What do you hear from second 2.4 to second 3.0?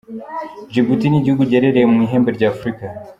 Afurika.